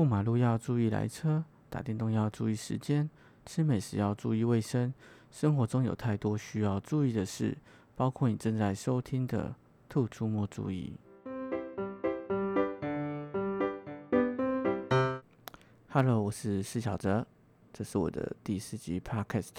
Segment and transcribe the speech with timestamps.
[0.00, 3.10] 过马路要注意来车，打电动要注意时间，
[3.44, 4.94] 吃美食要注意卫生。
[5.30, 7.54] 生活中有太多需要注意的事，
[7.94, 9.50] 包括你正在收听的
[9.90, 10.98] 《兔出没注意》。
[15.90, 17.26] Hello，我是施小泽，
[17.70, 19.50] 这是我的第四集 Podcast。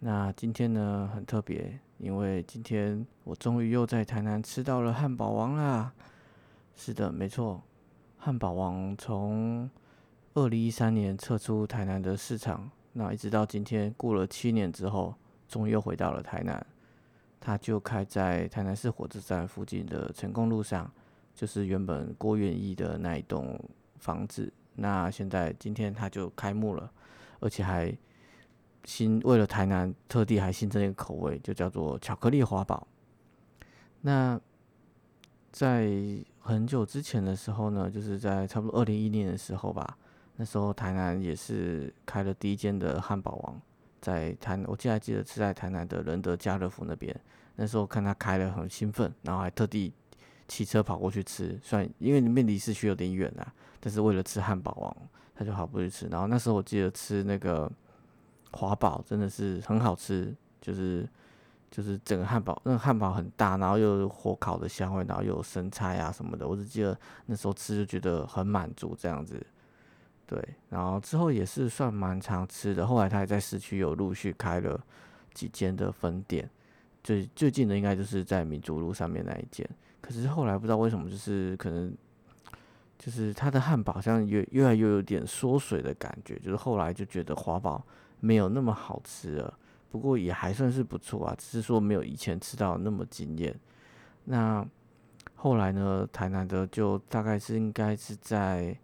[0.00, 5.92] 那今天呢很特别，因为今天我终于又在台南吃到了汉堡王啦。
[6.74, 7.62] 是的，没错。
[8.24, 9.68] 汉堡王从
[10.34, 15.12] 二零一三年撤出台南的市场，那一直到今天过了七年之后，
[15.48, 16.64] 终于又回到了台南。
[17.40, 20.88] 它就开在台南市火车站附近的成功路上，
[21.34, 23.58] 就是原本郭元义的那一栋
[23.98, 24.52] 房子。
[24.76, 26.88] 那现在今天它就开幕了，
[27.40, 27.92] 而且还
[28.84, 32.86] 新为了台南特地还新增一个口味，就叫做巧克力华堡。
[34.00, 34.40] 那
[35.50, 35.90] 在
[36.44, 39.96] 很久之前的时候呢，就是在差不多二零一零年的时候吧，
[40.36, 43.60] 那时候台南也是开了第一间的汉堡王，
[44.00, 47.14] 在台，我记得还记得是在台南的仁德家乐福那边。
[47.54, 49.92] 那时候看他开了很兴奋，然后还特地
[50.48, 54.96] 骑车跑过去吃，虽然因为里面离市区有点远啊，但是为了吃汉堡王，
[55.34, 56.08] 他就跑过去吃。
[56.08, 57.70] 然后那时候我记得吃那个
[58.50, 61.08] 华堡真的是很好吃，就是。
[61.72, 66.46] 就是整个汉堡，那个汉堡很大，然后又有火烤的香味，然后又有生菜啊什么的。
[66.46, 69.42] 我只记得那时候吃就觉得很满足这样子，
[70.26, 70.38] 对。
[70.68, 72.86] 然后之后也是算蛮常吃的。
[72.86, 74.78] 后来他也在市区有陆续开了
[75.32, 76.46] 几间的分店，
[77.02, 79.66] 最最近的应该就是在民族路上面那一间。
[80.02, 81.90] 可是后来不知道为什么，就是可能
[82.98, 87.82] 就是他的汉堡好像越越来越有点缩水的感觉，就是后来就觉得华堡
[88.20, 89.58] 没有那么好吃了。
[89.92, 93.54] 不过也还算是不错啊，只是说没有以前吃到那么惊艳。
[94.24, 94.66] 那
[95.34, 98.74] 后来呢，台南的就大概是应该是在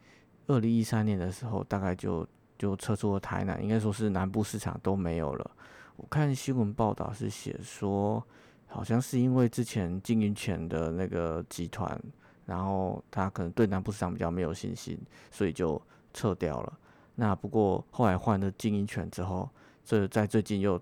[0.49, 5.51] 二零一三年的时候，大概就就撤出了台南，应该说是南部市场都没有了。
[5.97, 8.23] 我看新闻报道是写说，
[8.67, 11.99] 好像是因为之前经营权的那个集团，
[12.45, 15.81] 然后他可能对南部市场比较没有信心，所以就
[16.13, 16.79] 撤掉了。
[17.15, 19.49] 那不过后来换了经营权之后，
[19.87, 20.79] 这在最近又。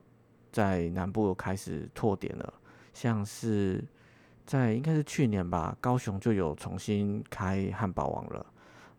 [0.57, 2.51] 在南部开始拓点了，
[2.95, 3.85] 像是
[4.47, 8.47] 在应该是去年吧，高雄就有重新开汉堡王了。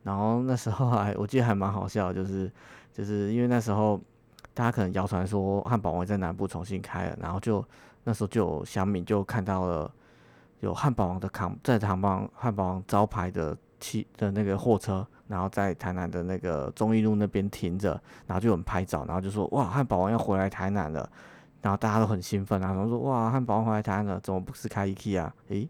[0.04, 2.52] 然后那时候还我记得还蛮好笑，就是
[2.94, 4.00] 就是因为那时候
[4.54, 7.66] 大家可能谣传说汉堡王在南部重新开了，然后就
[8.04, 9.92] 那时候就有小敏就看到了
[10.60, 21.10] 有汉堡王的扛在唐邦汉堡王招牌的汽的那个货车，然后在台南的那个中义路那边停着，然后就有人拍照，然后就说哇汉堡王要回来台南了。
[21.62, 25.32] 然后大家都很兴奋啊，然后说哇，汉堡王回来台湾了，怎么不是开 IKEA？
[25.50, 25.68] 诶，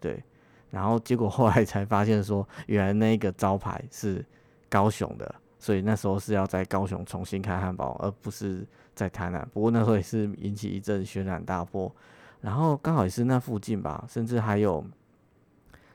[0.00, 0.22] 对，
[0.70, 4.24] 然后结果后来才发现说，原来那个招牌是
[4.68, 9.48] 高雄的，所以那时候是要在高雄重新开汉堡，而不是在台南。
[9.52, 11.90] 不过那时候也是引起一阵轩然大波，
[12.40, 14.84] 然后刚好也是那附近吧，甚至还有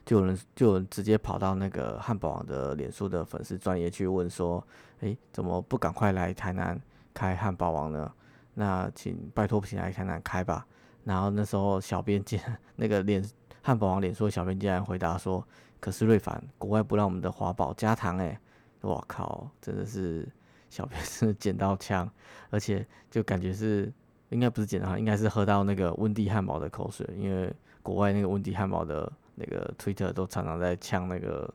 [0.04, 4.66] 就有人就有人直接跑到那个汉堡王的脸书的粉丝专业去问说，
[5.00, 6.80] 诶，怎么不赶快来台南
[7.12, 8.10] 开汉堡王呢？
[8.54, 10.66] 那请拜托平台台南开吧。
[11.04, 12.40] 然后那时候小编竟
[12.76, 13.22] 那个脸
[13.60, 15.46] 汉堡王脸书小编竟然回答说
[15.78, 18.38] ：“可是瑞凡，国外不让我们的华宝加糖诶。”
[18.80, 20.26] 我靠，真的是
[20.70, 22.10] 小编是捡到枪，
[22.48, 23.92] 而且就感觉是
[24.30, 31.52] 应该不是捡到，应该是喝到那个温蒂汉堡的口水，因为国外那个温蒂汉堡的那个 Twitter 都常常在呛那个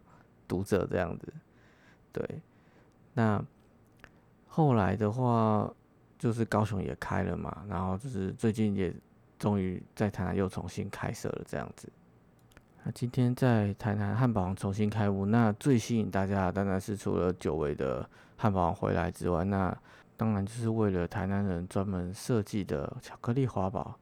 [0.47, 1.33] 读者这样子。
[2.11, 2.41] 对，
[3.13, 3.43] 那
[4.47, 5.73] 后来的话。
[6.19, 8.93] 就是高雄也开了嘛，然后就是最近也
[9.39, 11.89] 终于在台南又重新开设了这样子。
[12.83, 18.07] 那今天在台南汉堡王重新开幕，那最吸引大家当然是除了久违的
[18.37, 19.75] 汉堡王回来之外，那
[20.15, 23.97] 当然就是为了台南人专门设计的巧克力华堡。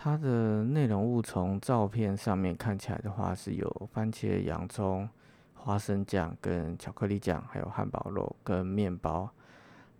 [0.00, 5.08] 它的内容物从照片上面看起来的话，是有番茄、洋葱、
[5.54, 9.28] 花生酱跟巧克力酱，还有汉堡肉跟面包。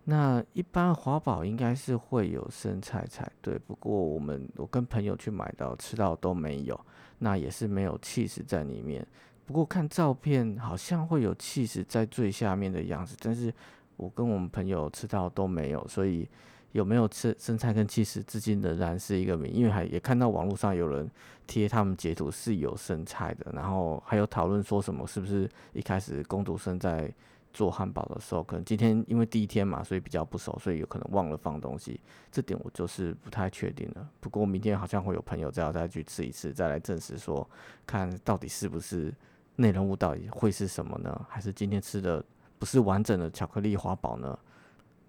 [0.09, 6.79] 那一般华宝应该是会有生菜才对，不过我们我跟朋友去买到吃到都没有，
[7.19, 9.05] 那也是没有气势在里面。
[9.45, 13.53] 不过看照片好像会有气势在最下面的样子，但是
[13.97, 16.27] 我跟我们朋友吃到都没有，所以
[16.71, 19.49] 有没有吃生菜跟气势，至今仍然是一个谜。
[19.49, 21.07] 因为还也看到网络上有人
[21.45, 27.13] 贴他们截图是有生菜的，然后还有讨论说什么是不是一开始工读生在。
[27.51, 31.99] 做汉堡的时候，可能今天因为第一天嘛，所以比较不熟，所以有可能忘了放东西。
[32.31, 34.09] 这点我就是不太确定了。
[34.19, 37.47] 不过明天好像会有朋友再要再去吃一次，再来证实说，
[37.85, 39.13] 看到底是不是
[39.55, 41.25] 内容物到底会是什么呢？
[41.27, 42.23] 还是今天吃的
[42.57, 44.37] 不是完整的巧克力华堡呢？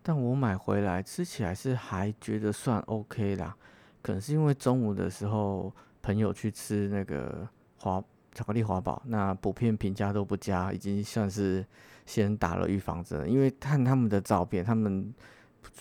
[0.02, 3.54] 但我买回来吃起来是还觉得算 OK 啦，
[4.00, 5.70] 可能是因为中午的时候
[6.00, 7.46] 朋友去吃那个
[7.78, 8.02] 华
[8.34, 11.64] 巧克力华堡，那普遍评价都不佳，已经算是
[12.06, 13.30] 先打了预防针。
[13.30, 15.12] 因为看他们的照片，他们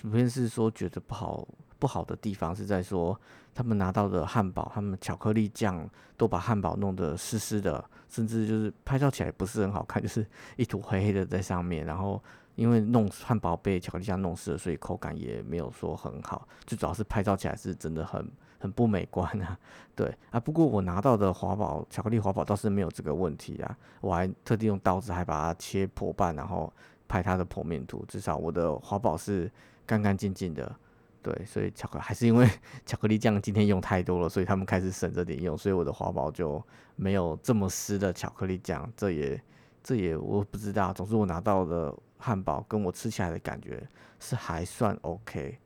[0.02, 1.48] 普遍是说觉得不好
[1.78, 3.20] 不好的地方是在说
[3.54, 10.26] 他们拿到的汉堡，他们巧克力酱都把汉堡弄得湿湿的，甚至就是拍照起来不是很好看，就是
[10.58, 12.22] 一坨黑黑的在上面，然后。
[12.56, 16.46] 因为弄汉堡被巧克力酱弄湿了，所以口感也没有说很好。
[16.66, 19.58] 最主要是拍照起来是真的很很不美观啊。
[19.96, 23.78] 对啊，不过我拿到的华宝巧克力华宝倒是没有这个问题啊。
[24.02, 26.72] 我还特地用刀子还把它切破半，然后
[27.08, 28.06] 拍它的剖面图。
[28.08, 29.52] 至少我的华宝是
[29.86, 30.74] 干干净净的。
[31.22, 32.48] 对，所以巧克还是因为
[32.86, 36.64] 巧克力酱今天用太多了，所以他们开始省着点用，所以我的华宝就
[36.96, 38.90] 没有这么湿的巧克力酱。
[38.96, 39.42] 这也
[39.84, 40.94] 这也我不知道。
[40.94, 41.96] 总之我拿到的。
[42.22, 43.82] 汉堡跟我吃起来的感觉
[44.20, 45.58] 是还算 OK，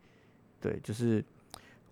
[0.61, 1.25] 对，就是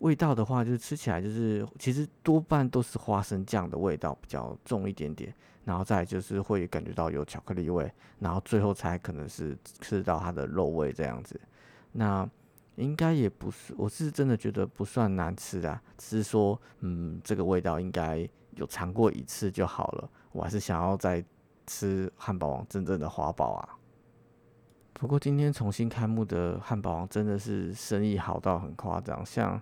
[0.02, 5.34] 味道的话，就是吃起来就是其实多半都是花生酱的味道比较重一点点，
[5.64, 11.40] 然后再就是会感觉到有巧克力味，然后最后才可能是吃到它的肉味这样子。
[11.92, 12.28] 那
[12.78, 20.10] 应该也不是，我是真的觉得不算难吃啊，只是说嗯，这个味道应该有尝过一次就好了。
[20.32, 21.24] 我还是想要再
[21.68, 23.78] 吃汉堡王真正的华堡啊。
[24.94, 29.62] 不过今天重新开幕的汉堡王真的是生意好到很夸张，像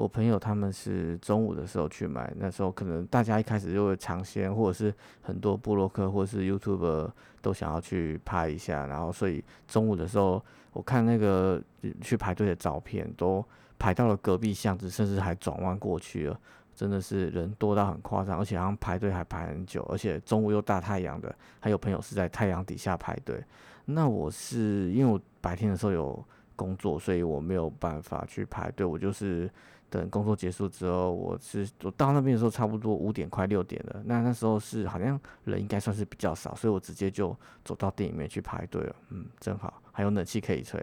[0.00, 7.10] 我朋友他们是中午的时候去买，那时候可能大家一开始就会尝鲜，或者是很多布洛克或者是 YouTube
[7.42, 10.42] 都想要去拍一下，然后所以中午的时候
[10.72, 11.62] 我看那个
[12.00, 13.44] 去排队的照片，都
[13.78, 16.40] 排到了隔壁巷子，甚至还转弯过去了，
[16.74, 23.44] 真的是人多到很夸张，而且好像排队还排很久，而且中午又大太阳的，还有朋友是在太阳底下排队。
[23.84, 26.24] 那我是因为我白天的时候有
[26.56, 28.86] 工作，所以我没有办法去排队。
[28.86, 29.50] 我就是
[29.90, 34.00] 等工作结束之后，我是我到那边的时候差不多五点快六点了。
[34.06, 38.96] 那那时候是好像人应该算是比较少，所以我直接就走到店里面去排队了。
[39.08, 40.80] 嗯，正好还有冷气可以吹。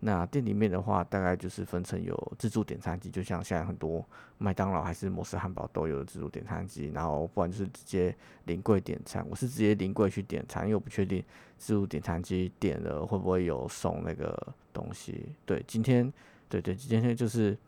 [0.00, 4.04] 那店里面的话，大概就是分成有自助点餐机，就像现在很多
[4.38, 8.14] 麦当劳还是摩斯汉堡都有自助点餐机，然后不然就是直接
[8.44, 9.26] 临柜点餐。
[9.28, 11.20] 我是直接临柜去点餐，因为我不确定
[11.56, 15.30] 自助点餐机点了会不会有送那个东西。
[15.44, 16.12] 对，今天
[16.48, 17.58] 对对，今天就是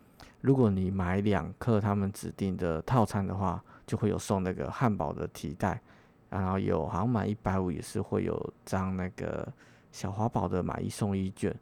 [0.40, 5.81] 如果你买两克他们指定的套餐的话，就会有送那个汉堡的提袋，
[6.28, 9.46] 然后有好像买一百五也是会有张那个
[9.93, 11.55] 小华宝的买一送一券。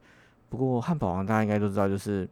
[0.48, 2.28] 不过汉堡王大家应该都知道，就是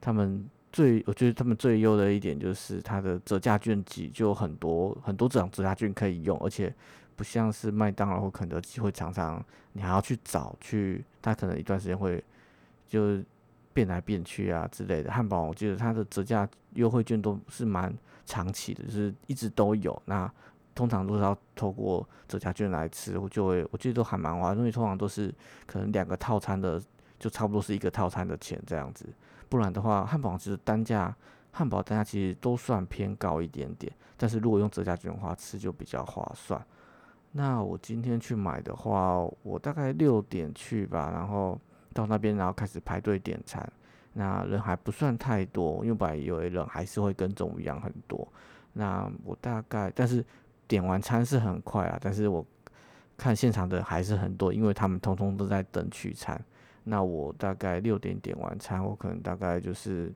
[0.00, 6.74] 他们最，我觉得他们最优的一点就是它的折价券集就很多很多这种折价券可以用，而且
[7.14, 12.22] 不像是麦当劳或肯德基会常常你还要去找去，他可能一段时间会
[12.88, 13.22] 就
[13.74, 15.12] 变来变去啊之类的。
[15.12, 17.94] 汉堡我记得它的折价优惠券都是蛮
[18.24, 20.00] 长期的，就是一直都有。
[20.06, 20.32] 那
[20.74, 25.30] 通常都是要透过折价券来吃，我就会我记得都还蛮划，因为通常都是
[25.66, 26.80] 可能两个套餐的。
[27.16, 29.06] 就差不多是一个套餐的钱这样子，
[29.48, 31.14] 不然的话，汉堡其实单价，
[31.52, 33.90] 汉堡单价其实都算偏高一点点。
[34.18, 36.62] 但是如果用折价券的话，吃就比较划算。
[37.32, 41.58] 那我今天去买的话，我大概六点去吧，然后
[41.94, 43.66] 到那边，然后开始排队点餐。
[44.12, 48.26] 那人还不算太多，因为本来以为人还是会跟中午一样很多。
[48.74, 50.24] 那我大概，但是
[50.68, 52.44] 点完餐是很快啊，但是我
[53.16, 56.40] 看现场的还是很多，因为他们通通都在等取餐。
[56.84, 60.12] 那我大概六点点完餐，我可能大概就是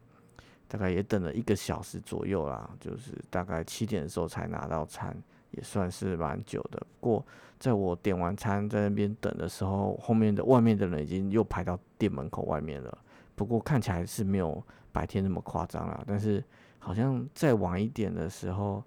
[0.68, 5.16] 大概也等了一个小时左右啦，就是大概七点的时候才拿到餐，
[5.52, 6.78] 也算是蛮久的。
[7.00, 7.26] 不过
[7.58, 12.98] 在我点完餐在那边等的时候，后面的外面的人已经又排到店门口外面了。
[13.34, 14.62] 不过看起来是没有
[14.92, 16.42] 白天那么夸张啦，但是
[16.78, 18.82] 好像再晚一点的时候，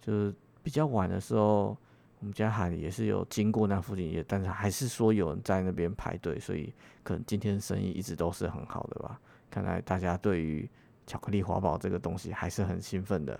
[0.00, 1.76] 就是比较晚的时候。
[2.20, 9.20] 我们家海也是有经过那附近，也但是还是说有人在那边排队，所以可能今天生意一直都是很好的吧。
[9.50, 10.66] 看来大家对于
[11.06, 13.38] 巧克力华堡这个东西还是很兴奋的。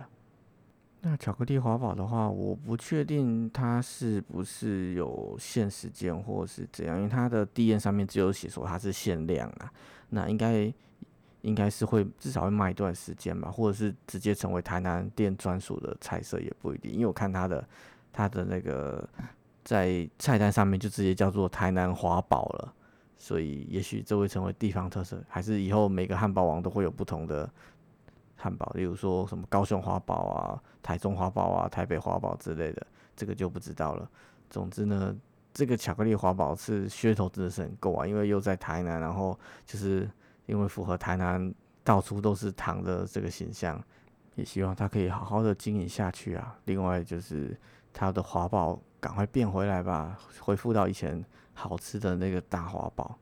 [1.05, 9.71] 那巧克力华堡的话，我不确定它是不是有限时间或是怎样，因为它的地页上面只有写说它是限量啊。
[10.09, 10.73] 那应该
[11.43, 17.65] 应该是会至少会卖一段时间吧，或者是直接成为台南店专属的菜色也不一定，因为我看它的。
[18.17, 19.05] 它的那个
[19.65, 22.73] 在菜单上面就直接叫做台南华堡了，
[23.17, 27.51] 所以也许这会成为地方特色，还是以后每个汉堡王都会有不同的
[28.37, 32.87] 汉堡，例如说什么高雄华堡啊、台中华堡啊、台北华堡之类的，
[33.17, 34.09] 这个就不知道了。
[34.51, 35.17] 总之呢，
[35.53, 40.09] 这个巧克力华堡是噱头真的是很够啊，因为又在台南，然后就是
[40.47, 43.83] 因为符合台南到处都是糖的这个形象，
[44.35, 46.57] 也希望它可以好好的经营下去啊。
[46.65, 47.57] 另外就是
[47.93, 53.17] 它的华堡赶快变回来吧，恢复到以前好吃的那个大华堡，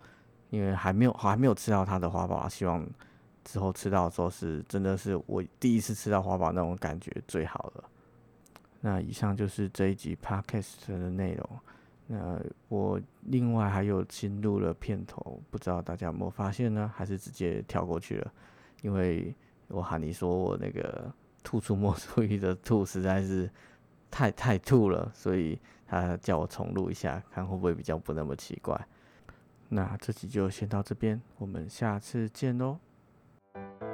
[0.50, 2.86] 因为还没有还没有吃到它的华堡啊，希望
[3.44, 7.84] 之后吃到的时候是真的是我第一次吃到华宝那种感觉最好了。
[8.80, 11.50] 那以上就是这一集 podcast 的内容。
[12.08, 16.92] 那我另外还有新录了片头，不知道大家有没有发现呢？
[16.94, 18.32] 还是直接跳过去了？
[18.82, 19.34] 因为
[19.68, 21.10] 我喊你说我那个
[21.44, 23.48] 吐出莫属鱼的吐实在是
[24.10, 28.78] 太太吐了，所以他叫我重录一下，看会不会比较不那么奇怪。
[29.68, 32.78] 那这集就先到这边，我们下次见喽。
[33.54, 33.91] Thank you.